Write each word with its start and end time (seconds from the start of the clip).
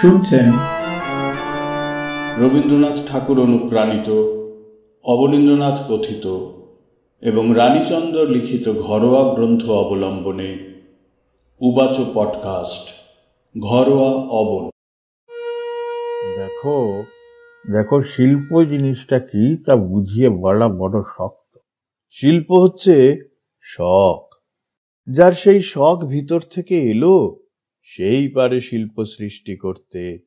শুনছেন? 0.00 0.52
রবীন্দ্রনাথ 2.44 3.10
ঠাকুর 3.10 3.40
অনুপ্রাণিত 3.40 4.10
অবনীন্দ্রনাথ 5.04 5.92
কথিত 5.92 6.26
এবং 7.20 7.52
রানীচন্দ্র 7.54 8.28
লিখিত 8.28 8.72
ঘরোয়া 8.72 9.34
গ্রন্থ 9.34 9.64
অবলম্বনে 9.70 10.56
উবাচ 11.60 12.00
পডকাস্ট 12.14 12.88
ঘরোয়া 13.58 14.12
অবন 14.12 14.70
দেখো 16.36 17.02
দেখো 17.72 18.02
শিল্প 18.02 18.62
জিনিসটা 18.62 19.18
কি 19.18 19.64
তা 19.64 19.76
বুঝিয়ে 19.76 20.28
বলা 20.28 20.68
বড় 20.68 21.02
শক্ত। 21.16 21.58
শিল্প 22.10 22.52
হচ্ছে 22.52 23.16
শখ। 23.62 24.34
যার 25.10 25.32
সেই 25.32 25.62
শখ 25.62 26.04
ভিতর 26.08 26.40
থেকে 26.40 26.78
এলো 26.80 27.36
সেই 27.96 28.28
পারে 28.28 28.60
শিল্প 28.60 29.04
সৃষ্টি 29.04 29.56
করতে 29.56 30.18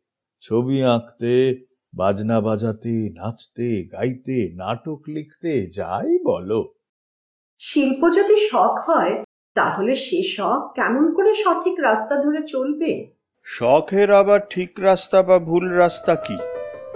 ছবি 0.42 0.84
আঁকতে 0.84 1.66
বাজনা 1.94 2.42
বাজাতে 2.42 3.10
নাচতে 3.14 3.90
গাইতে 3.92 4.52
নাটক 4.56 5.02
লিখতে 5.08 5.72
যাই 5.76 6.24
বলো। 6.24 6.74
শিল্প 7.60 8.10
যদি 8.16 8.50
শখ 8.50 8.76
হয় 8.90 9.24
তাহলে 9.56 9.96
সে 9.96 10.24
শখ 10.24 10.74
কেমন 10.76 11.14
করে 11.14 11.34
সঠিক 11.34 11.80
রাস্তা 11.80 12.16
ধরে 12.16 12.48
চলবে? 12.48 13.12
শখের 13.46 14.12
আবার 14.12 14.40
ঠিক 14.50 14.70
রাস্তা 14.80 15.24
বা 15.24 15.40
ভুল 15.40 15.70
রাস্তা 15.70 16.16
কি? 16.16 16.38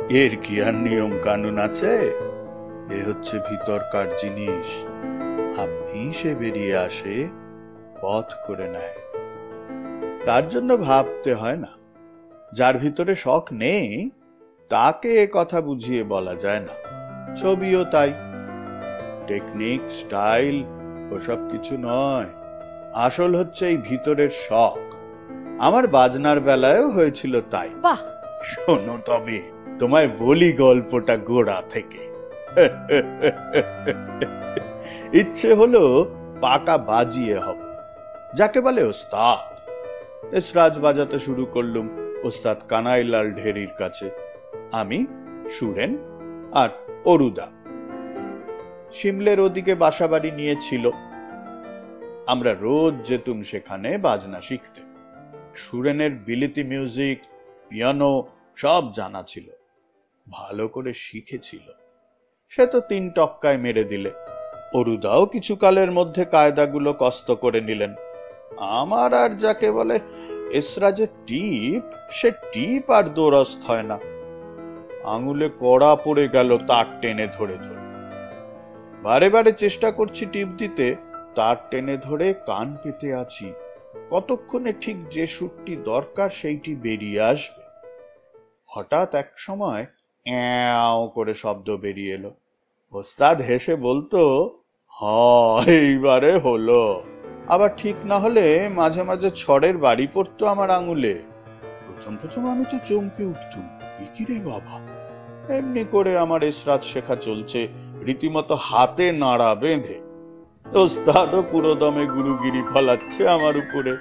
এর 0.10 0.38
কি 0.44 0.62
আর 0.62 0.74
নিয়ম 0.74 1.20
কানুন 1.24 1.58
আছে? 1.58 1.94
এ 2.92 3.04
হচ্ছে 3.08 3.40
ভিতরকার 3.40 4.06
জিনিস। 4.18 4.68
আপনি 5.60 6.14
সে 6.14 6.36
বেরিয়ে 6.36 6.76
আসে 6.78 7.28
পথ 8.02 8.34
করে 8.48 8.68
নেয়। 8.70 9.05
তার 10.26 10.50
জন্য 10.50 10.78
ভাবতে 10.78 11.34
হয় 11.34 11.56
না। 11.56 11.68
যার 12.54 12.78
ভিতরে 12.78 13.16
শখ 13.16 13.48
নেই 13.52 14.10
তাকে 14.70 15.24
এ 15.24 15.28
কথা 15.34 15.62
বুঝিয়ে 15.62 16.04
বলা 16.04 16.36
যায় 16.36 16.60
না। 16.60 16.74
ছবিও 17.36 17.84
তাই। 17.84 18.14
টেকনিক 19.28 19.82
স্টাইল 19.92 20.64
ওসব 21.12 21.52
কিছু 21.52 21.78
নয়। 21.80 22.26
আসল 22.94 23.36
হচ্ছে 23.36 23.68
এই 23.68 23.78
ভিতরের 23.78 24.30
শখ। 24.30 24.78
আমার 25.60 25.88
বাজনার 25.88 26.40
বেলায়ও 26.40 26.90
হয়েছিল 26.90 27.42
তাই। 27.42 27.70
বাহ! 27.82 28.00
শোনো 28.44 28.98
তবে 29.06 29.42
তোমায় 29.80 30.10
বলি 30.20 30.54
গল্পটা 30.54 31.18
গোড়া 31.18 31.64
থেকে। 31.70 32.06
ইচ্ছে 35.14 35.54
হলো 35.54 36.12
পাকা 36.42 36.78
বাজিয়ে 36.78 37.40
হব। 37.40 37.58
যাকে 38.36 38.62
বলে 38.62 38.84
ওস্তাদ। 38.84 39.55
এসরাজ 40.32 40.80
বাজাতে 40.80 41.20
শুরু 41.20 41.46
করলুম 41.46 41.90
ওস্তাদ 42.24 42.58
কানাইলাল 42.68 43.32
ঢেরির 43.32 43.70
কাছে। 43.78 44.10
আমি, 44.72 45.06
সুরেন 45.50 45.98
আর 46.54 46.70
অরুদা। 47.06 47.48
সিমলের 48.94 49.40
ওদিকে 49.40 49.76
বাসাবাড়ি 49.76 50.32
নিয়েছিল। 50.32 50.90
আমরা 52.28 52.54
রোজ 52.54 53.08
যেতুম 53.08 53.42
সেখানে 53.42 53.98
বাজনা 53.98 54.42
শিখতে। 54.42 54.82
সুরেনের 55.56 56.12
বিলিতি 56.12 56.64
মিউজিক, 56.64 57.20
পিয়ানো 57.70 58.28
সব 58.56 58.94
জানা 58.94 59.24
ছিল। 59.28 59.50
ভালো 60.32 60.68
করে 60.68 60.94
শিখেছিল। 60.94 61.72
সে 62.50 62.66
তো 62.66 62.80
তিন 62.80 63.12
টক্কায় 63.12 63.58
মেরে 63.58 63.84
দিলে। 63.84 64.12
অরুদাও 64.74 65.26
কিছু 65.26 65.56
কালের 65.56 65.92
মধ্যে 65.92 66.26
কায়দাগুলো 66.26 66.96
কষ্ট 67.00 67.32
করে 67.32 67.62
নিলেন। 67.62 67.96
আমার 68.58 69.14
আর 69.14 69.30
যাকে 69.30 69.72
বলে 69.72 70.00
এসরাজের 70.52 71.08
টিপ, 71.28 71.84
সে 72.12 72.32
টিপ 72.32 72.90
আর 72.90 73.04
দোরস্ত 73.04 73.66
হয় 73.66 73.84
না। 73.84 74.00
আঙুলে 75.04 75.50
কড়া 75.60 75.96
পড়ে 75.96 76.28
গেল 76.28 76.58
তার 76.58 76.86
টেনে 77.02 77.28
ধরে 77.28 77.58
ধরে। 77.58 77.76
বারে 79.04 79.30
বারে 79.30 79.52
চেষ্টা 79.52 79.92
করছি 79.92 80.26
টিপ 80.26 80.48
দিতে, 80.58 80.96
তার 81.36 81.56
টেনে 81.72 81.98
ধরে 81.98 82.34
কান 82.34 82.78
পেতে 82.84 83.16
আছি। 83.16 83.54
কতক্ষণে 84.10 84.74
ঠিক 84.82 85.10
যে 85.10 85.28
সুরটি 85.28 85.76
দরকার 85.76 86.30
সেইটি 86.30 86.76
বেরিয়ে 86.76 87.22
আসবে। 87.22 87.64
হঠাৎ 88.66 89.16
এক 89.16 89.32
সময় 89.38 89.86
অ্যাও 90.24 91.08
করে 91.08 91.34
শব্দ 91.34 91.76
বেরিয়ে 91.76 92.14
এলো। 92.14 92.32
ওস্তাদ 92.92 93.42
হেসে 93.42 93.76
বলতো 93.76 94.50
হ 94.90 95.04
এইবারে 95.68 96.38
হলো। 96.38 97.04
আবার 97.48 97.70
ঠিক 97.78 97.96
না 98.06 98.20
হলে 98.20 98.70
মাঝে 98.70 99.04
মাঝে 99.04 99.32
ছড়ের 99.36 99.78
বাড়ি 99.78 100.08
পড়তো 100.14 100.46
আমার 100.46 100.70
আঙুলে। 100.70 101.22
প্রথম 101.88 102.18
প্রথম 102.18 102.50
আমি 102.50 102.66
তো 102.72 102.78
চমকে 102.86 103.26
উঠতুম 103.26 103.80
রে 104.30 104.40
বাবা? 104.46 104.80
এমনি 105.54 105.86
করে 105.92 106.18
আমার 106.18 106.44
এসরাত 106.44 106.84
শেখা 106.84 107.16
চলছে, 107.16 107.68
রীতিমতো 108.02 108.56
হাতে 108.56 109.12
নাড়া 109.12 109.56
বেঁধে। 109.56 110.02
ওস্তাদও 110.74 111.44
পুরো 111.52 111.76
দমে 111.76 112.06
গুরুগিরি 112.06 112.64
ফলাচ্ছে 112.74 113.30
আমার 113.30 113.58
উপরে। 113.58 113.92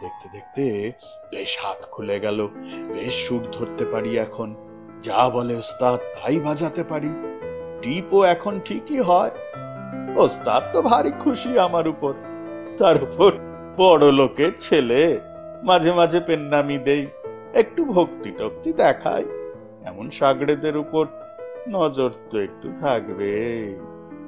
দেখতে 0.00 0.28
দেখতে 0.32 0.92
বেশ 1.30 1.58
হাত 1.60 1.86
খুলে 1.90 2.20
গেল, 2.20 2.48
বেশ 2.92 3.28
সুর 3.28 3.42
ধরতে 3.52 3.84
পারি 3.84 4.18
এখন। 4.18 4.54
যা 5.02 5.28
বলে 5.28 5.54
ওস্তাদ 5.54 6.00
তাই 6.00 6.40
বাজাতে 6.40 6.84
পারি। 6.84 7.08
টিপও 7.82 8.22
এখন 8.22 8.60
ঠিকই 8.64 9.00
হয়। 9.00 9.30
ওস্তাদ 10.16 10.62
তো 10.72 10.82
ভারী 10.82 11.10
খুশি 11.10 11.58
আমার 11.58 11.88
উপর। 11.88 12.14
তার 12.80 13.02
উপর 13.02 13.32
বড় 13.76 14.12
লোকের 14.12 14.52
ছেলে। 14.60 15.20
মাঝে 15.62 15.92
মাঝে 15.92 16.20
পেন্নামি 16.20 16.78
দেই, 16.78 17.06
একটু 17.54 17.84
ভক্তি 17.84 18.30
টক্তি 18.30 18.72
দেখাই। 18.72 19.24
এমন 19.84 20.10
সাগরেদের 20.10 20.76
উপর 20.76 21.06
নজর 21.68 22.10
তো 22.30 22.38
একটু 22.38 22.68
থাকবে। 22.80 23.60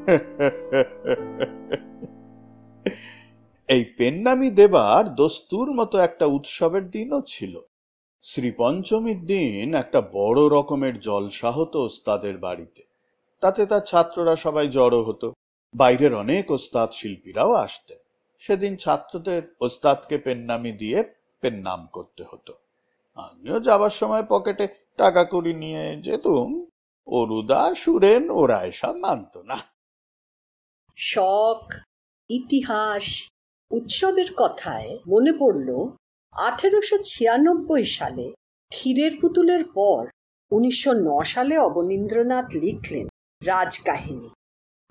এই 3.69 3.85
পেন্নামি 3.85 4.51
দেবার 4.51 5.15
দস্তুর 5.15 5.73
মতো 5.73 5.99
একটা 5.99 6.27
উৎসবের 6.27 6.91
দিনও 6.91 7.23
ছিল। 7.27 7.61
শ্রী 8.23 8.53
পঞ্চমীর 8.57 9.27
দিন 9.27 9.75
একটা 9.75 10.01
বড় 10.01 10.59
রকমের 10.59 11.01
জলসা 11.01 11.51
হতো 11.51 11.85
ওস্তাদের 11.85 12.39
বাড়িতে। 12.39 12.83
তাতে 13.41 13.67
তার 13.67 13.81
ছাত্ররা 13.81 14.37
সবাই 14.37 14.69
জড়ো 14.69 15.03
হতো। 15.03 15.33
বাইরের 15.75 16.15
অনেক 16.15 16.51
ওস্তাদ 16.51 16.89
শিল্পীরাও 16.93 17.53
আসতেন। 17.53 18.02
সেদিন 18.43 18.73
ছাত্রদের 18.77 19.43
ওস্তাদকে 19.61 20.17
পেন্নামি 20.19 20.73
দিয়ে 20.73 20.99
পেন্নাম 21.43 21.81
করতে 21.87 22.23
হতো। 22.31 22.53
আমিও 23.19 23.59
যাবার 23.61 23.95
সময় 24.01 24.25
পকেটে 24.29 24.67
টাকা 24.97 25.23
কড়ি 25.25 25.55
নিয়ে 25.55 25.85
যেতুম, 26.07 26.49
অরুদা, 27.09 27.63
সুরেন, 27.75 28.25
ওরা 28.31 28.59
এসব 28.65 28.95
মানত 28.97 29.35
না। 29.51 29.59
শখ, 30.99 31.63
ইতিহাস, 32.31 33.05
উৎসবের 33.71 34.31
কথায় 34.37 34.91
মনে 35.07 35.33
পড়ল, 35.33 35.69
আঠেরোশো 36.35 36.97
ছিয়ানব্বই 37.11 37.85
সালে 37.99 38.27
ক্ষীরের 38.73 39.13
পুতুলের 39.21 39.65
পর 39.79 40.01
উনিশশো 40.51 40.93
সালে 41.25 41.55
অবনীন্দ্রনাথ 41.59 42.49
লিখলেন 42.63 43.07
রাজকাহিনী, 43.43 44.29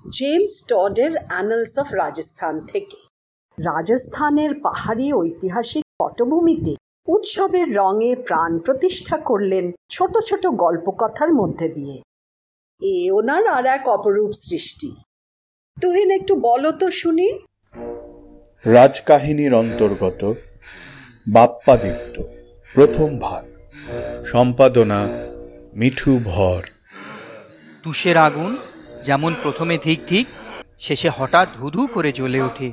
জেমস 0.05 0.53
টডের 0.69 1.13
অ্যানালস 1.29 1.73
অফ 1.81 1.87
রাজস্থান 1.93 2.55
থেকে। 2.71 2.99
রাজস্থানের 3.61 4.51
পাহাড়ি 4.61 5.13
ঐতিহাসিক 5.13 5.85
পটভূমিতে 5.99 6.75
উৎসবের 7.07 7.75
রঙে 7.75 8.15
প্রাণ 8.15 8.59
প্রতিষ্ঠা 8.59 9.17
করলেন 9.17 9.71
ছোট 9.89 10.17
ছোট 10.25 10.47
গল্পকথার 10.47 11.33
মধ্যে 11.33 11.69
দিয়ে। 11.69 12.01
এ 12.81 13.11
ওনার 13.11 13.47
আর 13.47 13.65
এক 13.65 13.87
অপরূপ 13.87 14.31
সৃষ্টি। 14.31 14.95
তুহিন 15.81 16.11
একটু 16.11 16.35
বলো 16.35 16.71
তো 16.71 16.91
শুনি। 16.91 17.27
রাজকাহিনীর 18.65 19.53
অন্তর্গত 19.53 20.33
বাপ্পাদিত্য 21.27 22.23
প্রথম 22.73 23.09
ভাগ। 23.19 23.43
সম্পাদনা 24.25 25.07
মিঠু 25.75 26.19
ভর। 26.23 26.61
তুষের 27.83 28.17
আগুন 28.17 28.57
যেমন 29.05 29.33
প্রথমে 29.43 29.77
ঠিক 29.77 29.99
ঠিক 30.07 30.27
শেষে 30.79 31.09
হঠাৎ 31.17 31.47
ধুধু 31.57 31.87
করে 31.93 32.11
জ্বলে 32.11 32.41
ওঠে। 32.41 32.71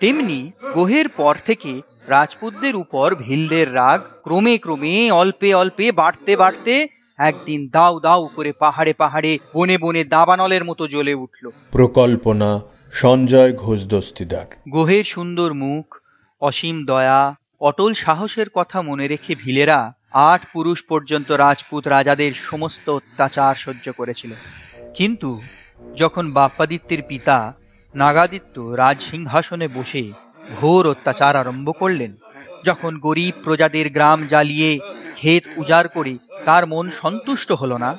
তেমনি 0.00 0.52
গোহের 0.74 1.08
পর 1.08 1.34
থেকে 1.44 1.82
রাজপুতদের 2.08 2.76
উপর 2.76 3.14
ভিলদের 3.14 3.74
রাগ 3.74 4.00
ক্রমে 4.22 4.58
ক্রমে 4.58 5.10
অল্পে 5.10 5.54
অল্পে 5.54 5.92
বাড়তে 5.92 6.36
বাড়তে 6.36 6.88
একদিন 7.18 7.68
দাউ 7.72 8.00
দাউ 8.00 8.28
করে 8.36 8.52
পাহাড়ে 8.52 8.92
পাহাড়ে 8.92 9.38
বনে 9.54 9.78
বনে 9.78 10.04
দাবানলের 10.04 10.64
মতো 10.64 10.88
জ্বলে 10.88 11.14
উঠল। 11.14 11.50
প্রকল্পনা 11.70 12.60
সঞ্জয় 12.92 13.52
ঘোষ 13.52 13.86
দস্তিদার। 13.86 14.46
গোহের 14.70 15.04
সুন্দর 15.04 15.54
মুখ 15.54 15.96
অসীম 16.40 16.84
দয়া 16.84 17.34
অটল 17.60 17.94
সাহসের 17.94 18.48
কথা 18.50 18.82
মনে 18.82 19.08
রেখে 19.08 19.34
ভিলেরা 19.34 19.92
আট 20.12 20.42
পুরুষ 20.52 20.84
পর্যন্ত 20.88 21.32
রাজপুত 21.32 21.88
রাজাদের 21.88 22.32
সমস্ত 22.34 22.90
অত্যাচার 22.90 23.54
সহ্য 23.54 23.92
করেছিল। 23.92 24.30
কিন্তু 24.94 25.40
যখন 25.96 26.32
বাপ্পাদিত্যের 26.32 27.02
পিতা 27.02 27.52
নাগাদিত্য 28.02 28.56
রাজসিংহাসনে 28.82 29.68
বসে 29.76 30.04
ঘোর 30.56 30.84
অত্যাচার 30.86 31.34
আরম্ভ 31.36 31.68
করলেন। 31.80 32.12
যখন 32.64 32.92
গরিব 33.06 33.34
প্রজাদের 33.44 33.86
গ্রাম 33.90 34.18
জ্বালিয়ে 34.26 34.70
ক্ষেত 35.14 35.44
উজাড় 35.60 35.88
করে 35.96 36.14
তার 36.46 36.62
মন 36.66 36.86
সন্তুষ্ট 37.02 37.48
হল 37.52 37.72
না, 37.84 37.90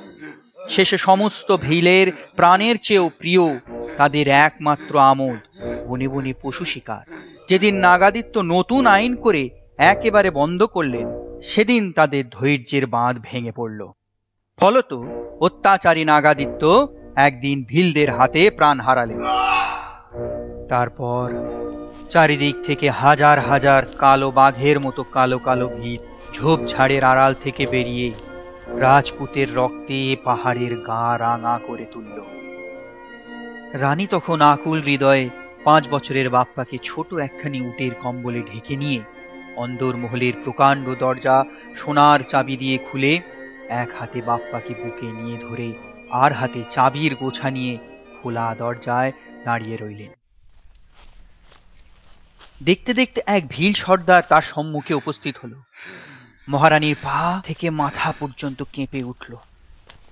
শেষে 0.70 0.98
সমস্ত 1.08 1.50
ভিলের 1.66 2.08
প্রাণের 2.36 2.76
চেয়েও 2.82 3.08
প্রিয় 3.20 3.46
তাদের 3.98 4.26
একমাত্র 4.48 4.94
আমোদ, 5.12 5.40
বনে 5.88 6.08
বনে 6.08 6.34
পশু 6.42 6.64
শিকার। 6.66 7.06
যেদিন 7.50 7.76
নাগাদিত্য 7.88 8.36
নতুন 8.56 8.84
আইন 8.96 9.14
করে 9.16 9.44
একেবারে 9.92 10.30
বন্ধ 10.40 10.60
করলেন, 10.76 11.08
সেদিন 11.44 11.84
তাদের 11.92 12.24
ধৈর্যের 12.30 12.86
বাঁধ 12.96 13.16
ভেঙে 13.28 13.54
পড়ল। 13.56 13.82
ফলত 14.60 14.92
অত্যাচারী 15.40 16.04
নাগাদিত্য 16.06 16.64
একদিন 17.28 17.58
ভিলদের 17.68 18.10
হাতে 18.18 18.42
প্রাণ 18.58 18.78
হারালেন। 18.80 19.22
তারপর 20.70 21.26
চারিদিক 22.10 22.56
থেকে 22.66 22.90
হাজার 23.02 23.40
হাজার 23.40 23.82
কালো 23.98 24.32
বাঘের 24.32 24.80
মতো 24.80 25.02
কালো 25.04 25.40
কালো 25.40 25.68
ভিড় 25.68 26.04
ঝোপঝাড়ের 26.34 27.04
আড়াল 27.04 27.34
থেকে 27.44 27.64
বেরিয়ে 27.66 28.08
রাজপুতের 28.80 29.56
রক্তে 29.56 30.16
পাহাড়ের 30.24 30.74
গা 30.80 31.18
রাঙা 31.20 31.60
করে 31.68 31.86
তুলল। 31.94 32.18
রানী 33.74 34.08
তখন 34.08 34.42
আকুল 34.42 34.80
হৃদয়ে 34.82 35.30
পাঁচ 35.64 35.84
বছরের 35.90 36.30
বাপ্পাকে 36.30 36.78
ছোট 36.84 37.14
একখানি 37.14 37.60
উটের 37.62 37.94
কম্বলে 37.94 38.42
ঢেকে 38.52 38.76
নিয়ে 38.76 39.02
অন্দরমহলের 39.56 40.34
প্রকাণ্ড 40.44 40.86
দরজা 40.96 41.38
সোনার 41.78 42.20
চাবি 42.28 42.56
দিয়ে 42.58 42.78
খুলে 42.78 43.14
এক 43.70 43.90
হাতে 44.00 44.20
বাপ্পাকে 44.22 44.74
বুকে 44.74 45.08
নিয়ে 45.12 45.38
ধরে 45.38 45.74
আর 46.12 46.32
হাতে 46.34 46.62
চাবির 46.70 47.16
গোছা 47.16 47.50
নিয়ে 47.50 47.74
খোলা 48.16 48.56
দরজায় 48.60 49.12
দাঁড়িয়ে 49.46 49.78
রইলেন। 49.78 50.19
দেখতে 52.64 52.94
দেখতে 52.94 53.22
এক 53.26 53.44
ভিল 53.50 53.74
সর্দার 53.74 54.24
তার 54.30 54.42
সম্মুখে 54.42 54.94
উপস্থিত 54.94 55.36
হলো। 55.44 55.58
মহারানীর 56.50 56.96
পা 57.04 57.42
থেকে 57.46 57.70
মাথা 57.70 58.14
পর্যন্ত 58.20 58.64
কেঁপে 58.74 59.04
উঠল। 59.04 59.36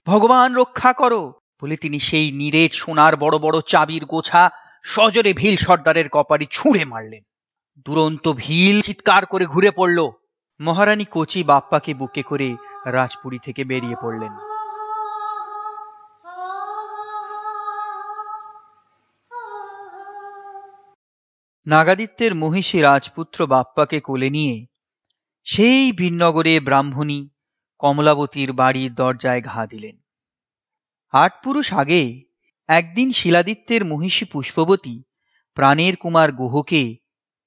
ভগবান 0.05 0.55
রক্ষা 0.55 0.93
করো 0.93 1.33
বলে 1.61 1.75
তিনি 1.75 1.99
সেই 1.99 2.31
নিরেট 2.31 2.73
সোনার 2.73 3.17
বড় 3.17 3.37
বড় 3.37 3.61
চাবির 3.67 4.05
গোছা 4.05 4.49
সজরে 4.83 5.33
ভিল 5.33 5.55
সর্দারের 5.55 6.09
কপারে 6.09 6.45
ছুঁড়ে 6.51 6.85
মারলেন। 6.85 7.23
দুরন্ত 7.85 8.33
ভিল 8.37 8.81
চিৎকার 8.81 9.25
করে 9.25 9.45
ঘুরে 9.45 9.71
পড়ল। 9.71 10.09
মহারানী 10.59 11.05
কচি 11.11 11.43
বাপ্পাকে 11.43 11.93
বুকে 11.93 12.23
করে 12.23 12.55
রাজপুরী 12.85 13.39
থেকে 13.43 13.63
বেরিয়ে 13.63 13.95
পড়লেন। 14.01 14.33
নাগাদিত্যের 21.67 22.35
মহিষী 22.35 22.81
রাজপুত্র 22.81 23.47
বাপ্পাকে 23.47 23.99
কোলে 23.99 24.29
নিয়ে 24.29 24.65
সেই 25.43 25.91
ভিন্নগরে 25.91 26.59
ব্রাহ্মণী 26.59 27.29
কমলাবতীর 27.77 28.53
বাড়ির 28.53 28.93
দরজায় 28.93 29.41
ঘা 29.41 29.67
দিলেন। 29.67 29.97
আট 31.11 31.33
পুরুষ 31.43 31.73
আগে 31.73 32.23
একদিন 32.67 33.11
শিলাদিত্যের 33.11 33.85
মহিষী 33.85 34.25
পুষ্পবতী 34.25 35.03
প্রাণের 35.55 35.95
কুমার 35.95 36.31
গুহকে 36.31 36.97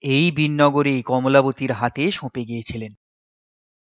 এই 0.00 0.30
বিনগরে 0.30 1.02
কমলাবতীর 1.02 1.72
হাতে 1.72 2.10
সঁপে 2.10 2.44
গিয়েছিলেন। 2.44 2.94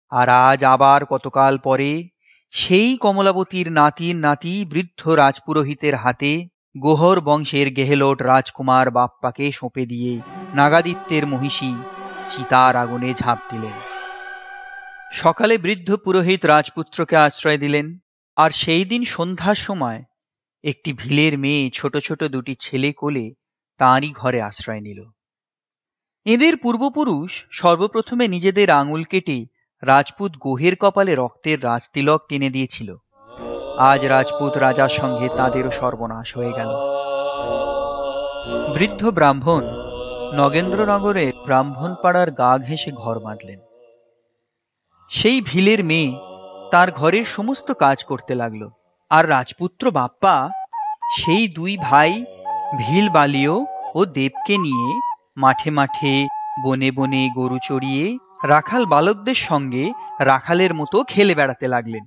আর 0.09 0.29
আজ 0.29 0.63
আবার 0.63 1.05
কতকাল 1.05 1.57
পরে 1.57 2.09
সেই 2.51 2.97
কমলাবতীর 2.97 3.71
নাতির 3.71 4.15
নাতি 4.15 4.65
বৃদ্ধ 4.65 5.07
রাজপুরোহিতের 5.07 5.95
হাতে 5.95 6.47
গোহর 6.79 7.21
বংশের 7.21 7.73
গেহলোট 7.73 8.21
রাজকুমার 8.21 8.91
বাপ্পাকে 8.91 9.51
সঁপে 9.51 9.85
দিয়ে 9.85 10.21
নাগাদিত্যের 10.55 11.27
মহিষী 11.27 11.75
চিতার 12.29 12.75
আগুনে 12.75 13.13
ঝাঁপ 13.13 13.37
দিলেন। 13.51 13.71
সকালে 15.13 15.57
বৃদ্ধ 15.57 15.95
পুরোহিত 15.95 16.45
রাজপুত্রকে 16.45 17.15
আশ্রয় 17.15 17.57
দিলেন, 17.57 17.97
আর 18.37 18.51
সেই 18.51 18.85
দিন 18.85 19.03
সন্ধ্যার 19.03 19.55
সময় 19.55 20.03
একটি 20.63 20.93
ভিলের 20.93 21.37
মেয়ে 21.37 21.69
ছোট 21.69 21.97
ছোট 21.97 22.23
দুটি 22.23 22.55
ছেলে 22.59 22.93
কোলে 22.93 23.33
তাঁরই 23.77 24.11
ঘরে 24.11 24.41
আশ্রয় 24.41 24.81
নিল। 24.81 25.03
এদের 26.25 26.57
পূর্বপুরুষ 26.57 27.45
সর্বপ্রথমে 27.51 28.27
নিজেদের 28.27 28.69
আঙুল 28.69 29.03
কেটে 29.03 29.45
রাজপুত 29.81 30.31
গোহের 30.37 30.75
কপালে 30.75 31.15
রক্তের 31.15 31.63
রাজতিলক 31.63 32.21
টেনে 32.29 32.49
দিয়েছিল। 32.49 32.95
আজ 33.79 34.01
রাজপুত 34.07 34.53
রাজার 34.57 34.89
সঙ্গে 34.89 35.27
তাদেরও 35.29 35.71
সর্বনাশ 35.71 36.35
হয়ে 36.35 36.53
গেল। 36.53 36.71
বৃদ্ধ 38.73 39.01
ব্রাহ্মণ 39.11 39.63
নগেন্দ্রনগরে 40.33 41.25
ব্রাহ্মণ 41.45 41.91
পাড়ার 42.01 42.29
গা 42.31 42.51
ঘেঁষে 42.57 42.91
ঘর 42.91 43.15
বাঁধলেন। 43.19 43.59
সেই 45.11 45.41
ভিলের 45.41 45.81
মেয়ে 45.83 46.11
তার 46.71 46.91
ঘরের 46.91 47.25
সমস্ত 47.25 47.67
কাজ 47.71 47.97
করতে 48.03 48.35
লাগল, 48.35 48.61
আর 49.11 49.23
রাজপুত্র 49.29 49.91
বাপ্পা 49.91 50.35
সেই 51.17 51.47
দুই 51.47 51.77
ভাই 51.77 52.11
ভিল 52.77 53.05
বালিও 53.09 53.55
ও 53.95 54.05
দেবকে 54.05 54.55
নিয়ে 54.57 54.89
মাঠে 55.37 55.69
মাঠে 55.71 56.27
বনে 56.63 56.89
বনে 56.91 57.23
গরু 57.35 57.57
চড়িয়ে 57.63 58.05
রাখাল 58.43 58.83
বালকদের 58.85 59.39
সঙ্গে 59.49 59.83
রাখালের 60.21 60.73
মতো 60.73 60.97
খেলে 61.03 61.33
বেড়াতে 61.35 61.67
লাগলেন। 61.67 62.05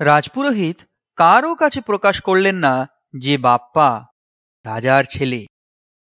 রাজপুরোহিত 0.00 0.78
কারও 1.16 1.54
কাছে 1.54 1.80
প্রকাশ 1.80 2.20
করলেন 2.20 2.56
না 2.56 2.74
যে 3.18 3.38
বাপ্পা 3.38 4.04
রাজার 4.64 5.04
ছেলে। 5.10 5.46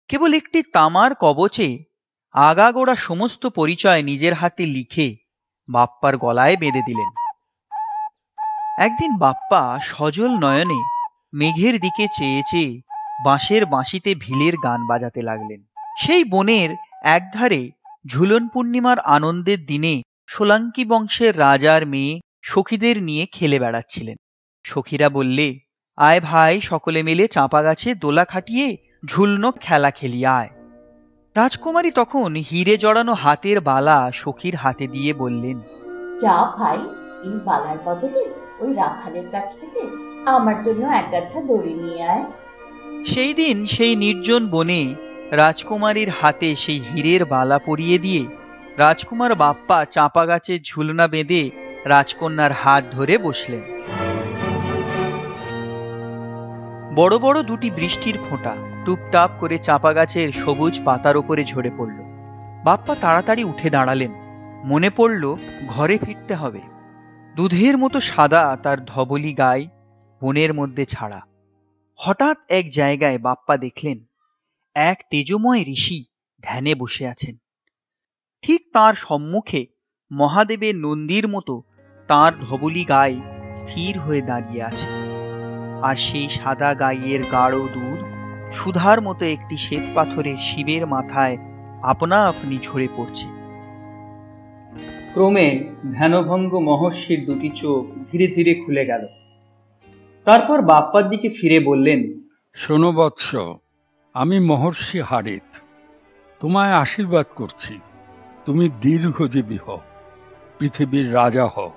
কেবল 0.08 0.34
একটি 0.34 0.62
তামার 0.72 1.14
কবচে 1.14 1.84
আগাগোড়া 2.32 2.94
সমস্ত 2.94 3.46
পরিচয় 3.46 4.02
নিজের 4.02 4.34
হাতে 4.34 4.66
লিখে 4.66 5.16
বাপ্পার 5.68 6.16
গলায় 6.16 6.56
বেঁধে 6.56 6.82
দিলেন। 6.86 7.10
একদিন 8.78 9.18
বাপ্পা 9.18 9.80
সজল 9.82 10.32
নয়নে 10.38 10.80
মেঘের 11.32 11.80
দিকে 11.80 12.04
চেয়ে 12.12 12.42
চেয়ে 12.46 12.80
বাঁশের 13.24 13.66
বাঁশিতে 13.66 14.14
ভিলের 14.14 14.54
গান 14.56 14.80
বাজাতে 14.86 15.22
লাগলেন। 15.22 15.60
সেই 15.98 16.24
বনের 16.24 16.70
একধারে 17.02 17.68
ঝুলন 18.06 18.48
পূর্ণিমার 18.48 18.98
আনন্দের 18.98 19.60
দিনে 19.66 20.02
সোলাঙ্কি 20.28 20.84
বংশের 20.84 21.38
রাজার 21.38 21.86
মেয়ে 21.86 22.20
সখীদের 22.50 22.96
নিয়ে 23.02 23.24
খেলে 23.26 23.58
বেড়াচ্ছিলেন। 23.58 24.16
সখীরা 24.64 25.08
বললে 25.08 25.46
আয় 25.98 26.20
ভাই 26.20 26.54
সকলে 26.60 27.00
মিলে 27.02 27.24
চাঁপা 27.28 27.60
গাছে 27.62 27.88
দোলা 27.94 28.24
খাটিয়ে 28.24 28.66
ঝুলনো 29.06 29.48
খেলা 29.60 29.90
খেলি 29.90 30.20
আয়। 30.38 30.50
রাজকুমারী 31.36 31.90
তখন 31.90 32.30
হিরে 32.48 32.74
জড়ানো 32.76 33.14
হাতের 33.14 33.58
বালা 33.60 33.98
সখীর 34.14 34.54
হাতে 34.56 34.86
দিয়ে 34.86 35.12
বললেন 35.14 35.56
যা 36.22 36.36
ভাই 36.58 36.78
এই 37.24 37.36
বালার 37.46 37.78
বদলে 37.84 38.22
ওই 38.60 38.70
রাখালের 38.74 39.26
কাছ 39.32 39.48
থেকে 39.60 39.82
আমার 40.26 40.58
জন্য 40.64 40.82
এক 41.00 41.06
গাছা 41.12 41.40
দড়ি 41.40 41.74
নিয়ে 41.74 42.02
আয়। 42.04 42.24
সেই 43.06 43.32
দিন 43.34 43.56
সেই 43.66 43.94
নির্জন 43.96 44.42
বনে 44.50 44.82
রাজকুমারীর 45.30 46.10
হাতে 46.20 46.48
সেই 46.54 46.80
হীরের 46.88 47.22
বালা 47.24 47.58
পরিয়ে 47.58 47.98
দিয়ে 47.98 48.22
রাজকুমার 48.78 49.32
বাপ্পা 49.34 49.78
চাঁপা 49.84 50.24
গাছের 50.26 50.60
ঝুলনা 50.62 51.06
বেঁধে 51.08 51.42
রাজকন্যার 51.84 52.52
হাত 52.52 52.84
ধরে 52.90 53.18
বসলেন। 53.18 53.60
বড় 56.94 57.18
বড় 57.18 57.42
দুটি 57.42 57.70
বৃষ্টির 57.70 58.18
ফোঁটা 58.30 58.56
টুপটাপ 58.84 59.30
করে 59.40 59.58
চাঁপা 59.58 59.92
গাছের 59.92 60.32
সবুজ 60.32 60.80
পাতার 60.84 61.16
ওপরে 61.16 61.44
ঝরে 61.44 61.70
পড়ল। 61.78 61.98
বাপ্পা 62.64 62.94
তাড়াতাড়ি 62.94 63.44
উঠে 63.44 63.70
দাঁড়ালেন। 63.70 64.12
মনে 64.64 64.90
পড়ল, 64.90 65.36
ঘরে 65.66 65.98
ফিরতে 65.98 66.34
হবে। 66.34 66.60
দুধের 67.36 67.78
মতো 67.78 68.00
সাদা 68.00 68.58
তার 68.62 68.84
ধবলি 68.84 69.32
গায়ে, 69.32 69.68
বনের 70.22 70.54
মধ্যে 70.54 70.86
ছাড়া। 70.86 71.20
হঠাৎ 71.96 72.36
এক 72.48 72.70
জায়গায় 72.70 73.18
বাপ্পা 73.18 73.56
দেখলেন, 73.56 74.04
এক 74.74 74.98
তেজময় 75.10 75.64
ঋষি 75.68 76.04
ধ্যানে 76.42 76.74
বসে 76.74 77.06
আছেন। 77.06 77.36
ঠিক 78.42 78.70
তার 78.72 78.94
সম্মুখে 78.94 79.66
মহাদেবের 80.12 80.76
নন্দীর 80.76 81.28
মতো 81.28 81.62
তার 82.10 82.32
ধবলি 82.40 82.84
গায়ে 82.84 83.20
স্থির 83.54 83.98
হয়ে 83.98 84.22
দাঁড়িয়ে 84.22 84.62
আছে। 84.62 84.86
আর 85.82 85.94
সেই 85.96 86.28
সাদা 86.28 86.74
গাইয়ের 86.74 87.22
গাঢ় 87.32 87.58
দুধ 87.58 88.04
সুধার 88.52 89.02
মতো 89.02 89.24
একটি 89.24 89.56
শ্বেত 89.56 89.82
পাথরের 89.94 90.36
শিবের 90.36 90.86
মাথায় 90.86 91.38
আপনা 91.82 92.26
আপনি 92.26 92.58
ঝরে 92.62 92.88
পড়ছে। 92.96 93.26
ক্রমে 95.12 95.64
ধ্যানভঙ্গ 95.92 96.54
মহর্ষির 96.54 97.24
দুটি 97.26 97.50
চোখ 97.60 97.86
ধীরে 98.12 98.26
ধীরে 98.26 98.54
খুলে 98.54 98.86
গেল। 98.86 99.06
তারপর 100.24 100.62
বাপ্পার 100.62 101.08
দিকে 101.08 101.28
ফিরে 101.28 101.60
বললেন 101.60 102.20
শোনো 102.54 102.92
বৎস 102.92 103.36
আমি 104.14 104.40
মহর্ষি 104.40 105.00
হারিত। 105.00 105.58
তোমায় 106.40 106.72
আশীর্বাদ 106.72 107.26
করছি। 107.36 107.80
তুমি 108.44 108.68
দীর্ঘজীবী 108.68 109.56
হও। 109.56 109.80
পৃথিবীর 110.58 111.14
রাজা 111.14 111.46
হও। 111.46 111.72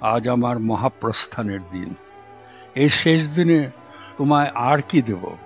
আজ 0.00 0.28
আমার 0.28 0.58
মহাপ্রস্থানের 0.58 1.60
দিন। 1.72 1.94
এই 2.74 2.88
শেষ 2.88 3.34
দিনে 3.34 3.70
তোমায় 4.16 4.50
আর 4.54 4.78
কি 4.88 5.02
দেব? 5.02 5.36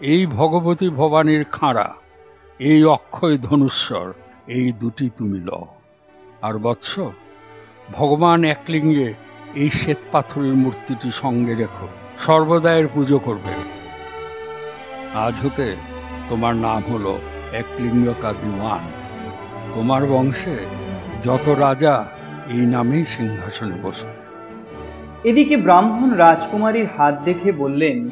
এই 0.00 0.26
ভগবতী 0.26 0.88
ভবানীর 0.88 1.44
খাঁড়া, 1.44 1.94
এই 2.58 2.84
অক্ষয় 2.84 3.38
ধনুস্বর 3.38 4.12
এই 4.46 4.72
দুটি 4.72 5.10
তুমি 5.16 5.40
লও। 5.40 5.66
আর 6.42 6.58
বৎস, 6.58 6.98
ভগবান 7.92 8.44
একলিঙ্গে 8.44 9.14
এই 9.54 9.70
শ্বেত 9.70 9.96
পাথরের 10.12 10.54
মূর্তিটি 10.54 11.10
সঙ্গে 11.10 11.54
রেখো। 11.54 11.88
সর্বদায়ের 12.18 12.88
পুজো 12.94 13.18
করবে। 13.18 13.52
আজ 15.14 15.46
হতে 15.46 15.76
তোমার 16.28 16.54
নাম 16.56 16.82
হলো 16.92 17.18
একলিঙ্গকা 17.52 18.32
দিওয়ান 18.32 18.84
তোমার 19.74 20.06
বংশে 20.06 20.56
যত 21.22 21.48
রাজা 21.48 22.08
এই 22.48 22.66
নামেই 22.66 23.04
সিংহাসনে 23.04 23.78
বসবে 23.82 24.26
এদিকে 25.28 25.56
ব্রাহ্মণ 25.56 26.10
রাজকুমারীর 26.12 26.86
হাত 26.86 27.22
দেখে 27.24 27.52
বললেন 27.52 28.08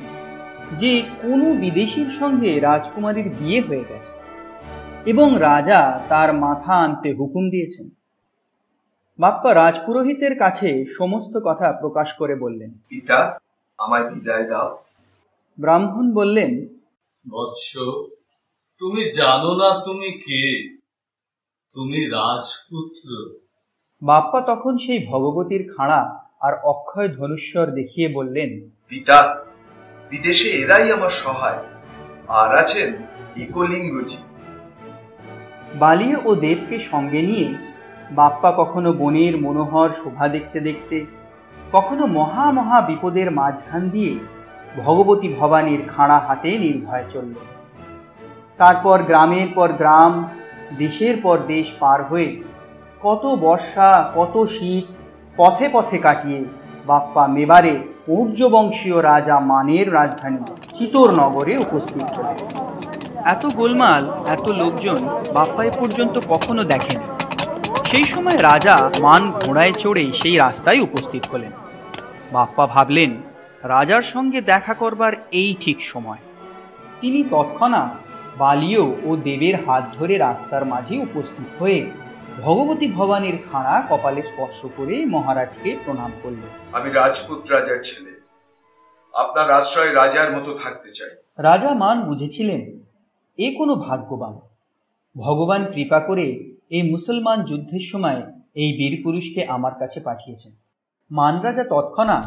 যে 0.81 1.03
কোনো 1.23 1.53
বিদেশির 1.55 2.17
সঙ্গে 2.19 2.61
রাজকুমারীর 2.61 3.29
বিয়ে 3.29 3.61
হয়ে 3.61 3.85
গেছে 3.89 4.15
এবং 5.07 5.37
রাজা 5.39 6.01
তার 6.09 6.33
মাথা 6.33 6.75
আনতে 6.75 7.13
হুকুম 7.13 7.51
দিয়েছেন। 7.51 7.89
বাপ্পা 9.19 9.55
রাজপুরোহিতের 9.55 10.39
কাছে 10.39 10.85
সমস্ত 10.99 11.39
কথা 11.45 11.73
প্রকাশ 11.73 12.13
করে 12.13 12.35
বললেন 12.35 12.71
পিতা 12.89 13.39
আমায় 13.79 14.11
বিদায় 14.11 14.45
দাও। 14.51 14.79
ব্রাহ্মণ 15.61 16.13
বললেন 16.13 16.67
বৎস 17.31 17.79
তুমি 18.79 19.13
জানো 19.13 19.57
না 19.57 19.81
তুমি 19.85 20.13
কে? 20.13 20.77
তুমি 21.73 22.07
রাজপুত্র। 22.07 23.44
বাপ্পা 24.03 24.41
তখন 24.41 24.79
সেই 24.79 25.01
ভগবতীর 25.07 25.63
খাঁড়া 25.77 26.01
আর 26.41 26.53
অক্ষয় 26.65 27.09
ধনুশ্বর 27.09 27.67
দেখিয়ে 27.71 28.09
বললেন 28.09 28.51
পিতা 28.89 29.19
বিদেশে 30.13 30.49
এরাই 30.49 30.87
আমার 30.93 31.13
সহায় 31.15 31.61
আর 32.29 32.51
আছেন 32.57 32.91
একলিঙ্গজি 33.37 34.19
বালিয়া 35.75 36.19
ও 36.25 36.35
দেবকে 36.35 36.77
সঙ্গে 36.91 37.23
নিয়ে 37.23 37.49
বাপ্পা 38.11 38.51
কখনো 38.53 38.91
বনের 38.93 39.35
মনোহর 39.41 39.91
শোভা 40.03 40.29
দেখতে 40.29 40.59
দেখতে 40.61 40.97
কখনো 41.73 42.07
মহা 42.07 42.47
মহা 42.53 42.79
বিপদের 42.81 43.29
মাঝখান 43.31 43.83
দিয়ে 43.89 44.13
ভগবতী 44.77 45.29
ভবানীর 45.41 45.83
খাঁড়া 45.89 46.19
হাতে 46.19 46.51
নির্ভয় 46.59 47.07
চলল। 47.13 47.35
তারপর 48.57 48.97
গ্রামের 49.03 49.49
পর 49.55 49.69
গ্রাম 49.73 50.13
দেশের 50.79 51.17
পর 51.23 51.37
দেশ 51.47 51.67
পার 51.81 52.01
হয়ে 52.05 52.29
কত 53.05 53.27
বর্ষা, 53.41 54.11
কত 54.15 54.47
শীত, 54.47 54.85
পথে 55.37 55.69
পথে 55.73 55.99
কাটিয়ে 55.99 56.45
বাপ্পা 56.87 57.27
মেবারে 57.27 57.79
পূর্যবংশীয় 58.07 59.03
রাজা 59.03 59.39
মানের 59.41 59.95
রাজধানী 59.95 60.39
চিতোরনগরে 60.79 61.57
উপস্থিত 61.57 62.19
হলেন। 62.19 62.39
এত 63.25 63.47
গোলমাল, 63.47 64.03
এত 64.29 64.51
লোকজন 64.51 64.99
বাপ্পা 65.35 65.65
এ 65.65 65.71
পর্যন্ত 65.81 66.21
কখনো 66.29 66.65
দেখেনি। 66.65 67.05
সেই 67.85 68.05
সময় 68.05 68.39
রাজা 68.43 68.91
মান 69.01 69.31
ঘোড়ায় 69.31 69.73
চড়ে 69.73 70.13
সেই 70.23 70.37
রাস্তায় 70.37 70.81
উপস্থিত 70.81 71.25
হলেন। 71.33 71.53
বাপ্পা 72.33 72.67
ভাবলেন, 72.67 73.11
রাজার 73.65 74.03
সঙ্গে 74.03 74.41
দেখা 74.41 74.75
করবার 74.75 75.13
এই 75.31 75.57
ঠিক 75.61 75.79
সময়। 75.83 76.19
তিনি 77.01 77.25
তৎক্ষণাৎ 77.31 77.91
বালিও 78.39 78.97
ও 79.05 79.17
দেবের 79.17 79.55
হাত 79.67 79.85
ধরে 79.99 80.19
রাস্তার 80.19 80.65
মাঝে 80.65 80.95
উপস্থিত 80.99 81.63
হয়ে 81.63 81.91
ভগবতী 82.43 82.87
ভবানীর 82.89 83.37
খাঁড়া 83.53 83.87
কপালে 83.91 84.23
স্পর্শ 84.23 84.67
করে 84.77 85.07
মহারাজকে 85.07 85.77
প্রণাম 85.85 86.11
করলেন। 86.23 86.51
আমি 86.73 86.93
রাজপুত 86.93 87.41
রাজার 87.51 87.81
ছেলে। 87.83 88.11
আপনার 89.15 89.51
আশ্রয় 89.51 89.95
রাজার 89.95 90.37
মতো 90.37 90.55
থাকতে 90.55 90.91
চাই। 90.91 91.13
রাজা 91.39 91.75
মান 91.75 91.97
বুঝেছিলেন 92.05 92.61
এ 93.39 93.55
কোনো 93.59 93.75
ভাগ্যবান। 93.75 94.35
ভগবান 95.17 95.65
কৃপা 95.73 96.01
করে 96.01 96.27
এই 96.71 96.83
মুসলমান 96.91 97.43
যুদ্ধের 97.43 97.85
সময় 97.93 98.23
এই 98.55 98.71
বীর 98.79 98.95
পুরুষকে 99.05 99.47
আমার 99.47 99.75
কাছে 99.79 100.01
পাঠিয়েছেন। 100.01 100.53
মান 101.11 101.41
রাজা 101.41 101.65
তৎক্ষণাৎ 101.65 102.25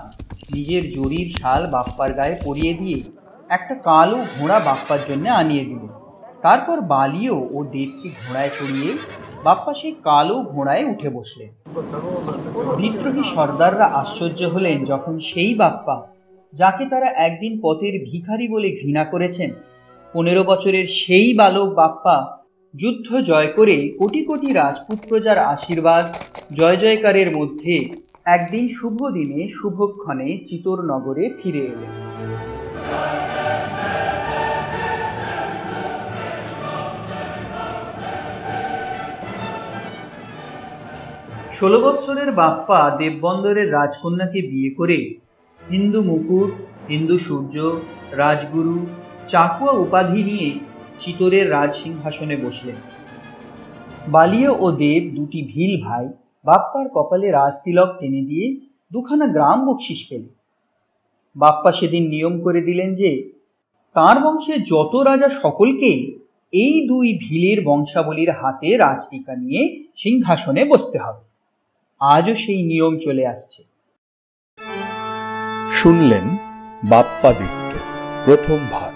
নিজের 0.53 0.83
জরির 0.91 1.27
শাল 1.41 1.71
বাপ্পার 1.71 2.13
গায়ে 2.13 2.35
পরিয়ে 2.45 2.73
দিয়ে 2.73 2.99
একটা 3.49 3.75
কালো 3.75 4.17
ঘোড়া 4.39 4.59
বাপ্পার 4.59 4.99
জন্য 5.09 5.29
আনিয়ে 5.29 5.65
দিলেন। 5.65 5.87
তারপর 6.41 6.81
বালিও 6.81 7.49
ও 7.51 7.63
দেবকে 7.63 8.09
ঘোড়ায় 8.09 8.49
চড়িয়ে 8.49 8.91
বাপ্পা 9.47 9.71
সেই 9.81 9.95
কালো 10.07 10.37
ঘোড়ায় 10.53 10.85
উঠে 10.93 11.09
বসলেন। 11.17 11.49
বিদ্রোহী 12.79 13.23
সর্দাররা 13.33 13.87
আশ্চর্য 14.01 14.39
হলেন 14.53 14.77
যখন 14.91 15.15
সেই 15.29 15.51
বাপ্পা, 15.61 15.95
যাকে 16.53 16.83
তারা 16.91 17.09
একদিন 17.27 17.53
পথের 17.63 17.93
ভিখারি 18.07 18.45
বলে 18.53 18.69
ঘৃণা 18.81 19.03
করেছেন, 19.13 19.49
পনেরো 20.13 20.41
বছরের 20.43 20.85
সেই 21.01 21.29
বালক 21.39 21.69
বাপ্পা 21.79 22.15
যুদ্ধ 22.73 23.07
জয় 23.29 23.49
করে 23.57 23.77
কোটি 23.99 24.21
কোটি 24.29 24.49
রাজপুত 24.53 24.99
প্রজার 25.09 25.39
আশীর্বাদ 25.53 26.05
জয় 26.53 26.77
জয়কারের 26.83 27.29
মধ্যে 27.37 27.75
একদিন 28.35 28.65
শুভ 28.77 28.97
দিনে, 29.17 29.41
শুভক্ষণে 29.57 30.29
চিতোর 30.47 30.79
নগরে 30.91 31.23
ফিরে 31.39 31.61
এলেন। 31.71 31.91
ষোলো 41.59 41.79
বৎসরের 41.81 42.31
বাপ্পা 42.31 42.97
দেববন্দরের 42.99 43.71
রাজকন্যাকে 43.71 44.41
বিয়ে 44.41 44.69
করে 44.69 45.15
হিন্দু 45.71 46.01
মুকুট, 46.01 46.51
হিন্দু 46.87 47.17
সূর্য, 47.17 47.55
রাজগুরু, 48.11 48.85
চাকুয়া 49.31 49.71
উপাধি 49.71 50.23
নিয়ে 50.23 50.59
চিতোরের 51.01 51.51
রাজসিংহাসনে 51.51 52.35
বসলেন। 52.35 52.75
বালিয়া 54.07 54.51
ও 54.51 54.71
দেব 54.71 55.15
দুটি 55.15 55.41
ভিল 55.41 55.81
ভাই 55.81 56.05
বাপ্পার 56.45 56.89
কপালে 56.89 57.31
রাজতিলক 57.31 57.89
টেনে 57.99 58.21
দিয়ে 58.21 58.59
দুখানা 58.93 59.25
গ্রাম 59.27 59.65
বকশিস 59.65 60.01
পেল 60.09 60.23
বাপ্পা 61.35 61.71
সেদিন 61.79 62.03
নিয়ম 62.07 62.41
করে 62.41 62.61
দিলেন 62.61 62.95
যে, 62.95 63.31
তাঁর 63.95 64.17
বংশে 64.19 64.59
যত 64.59 64.95
রাজা 64.95 65.29
সকলকে 65.43 65.91
এই 66.53 66.87
দুই 66.87 67.07
ভিলের 67.13 67.65
বংশাবলীর 67.65 68.31
হাতে 68.31 68.77
রাজটিকা 68.77 69.35
নিয়ে 69.35 69.61
সিংহাসনে 69.97 70.65
বসতে 70.65 70.97
হবে। 70.97 71.26
আজও 72.01 72.33
সেই 72.35 72.61
নিয়ম 72.63 72.93
চলে 72.97 73.23
আসছে। 73.27 73.61
শুনলেন 75.71 76.25
বাপ্পাদিত্য 76.83 77.71
প্রথম 78.25 78.59
ভাগ। 78.71 78.93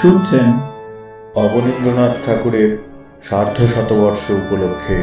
শুনছেন 0.00 0.46
অবনীন্দ্রনাথ 1.36 2.14
ঠাকুরের 2.26 2.70
সার্ধ 3.22 3.58
শতবর্ষ 3.66 4.24
উপলক্ষে 4.32 4.98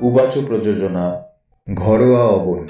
উবাচ 0.00 0.32
প্রযোজনা 0.38 1.06
ঘরোয়া 1.66 2.22
অবন 2.36 2.60